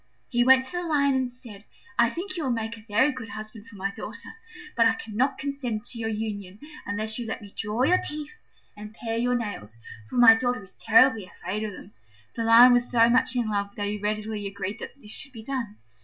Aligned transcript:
He 0.29 0.43
went 0.43 0.65
to 0.65 0.77
the 0.77 0.83
Lion 0.83 1.13
and 1.13 1.29
said, 1.29 1.63
"I 1.99 2.09
think 2.09 2.35
you 2.35 2.41
will 2.41 2.49
make 2.49 2.75
a 2.75 2.81
very 2.81 3.11
good 3.11 3.29
husband 3.29 3.67
for 3.67 3.75
my 3.75 3.91
daughter: 3.91 4.33
but 4.75 4.87
I 4.87 4.95
cannot 4.95 5.37
consent 5.37 5.83
to 5.83 5.99
your 5.99 6.09
union 6.09 6.57
unless 6.87 7.19
you 7.19 7.27
let 7.27 7.39
me 7.39 7.53
draw 7.55 7.83
your 7.83 7.99
teeth 8.01 8.33
and 8.75 8.95
pare 8.95 9.19
your 9.19 9.35
nails, 9.35 9.77
for 10.09 10.15
my 10.15 10.33
daughter 10.33 10.63
is 10.63 10.71
terribly 10.71 11.25
afraid 11.27 11.63
of 11.63 11.73
them." 11.73 11.93
The 12.33 12.43
Lion 12.45 12.73
was 12.73 12.89
so 12.89 13.09
much 13.09 13.35
in 13.35 13.47
love 13.47 13.75
that 13.75 13.87
he 13.89 13.99
readily 13.99 14.47
agreed 14.47 14.79
that 14.79 14.99
this 14.99 15.11
should 15.11 15.33
be 15.33 15.43
done. 15.43 15.77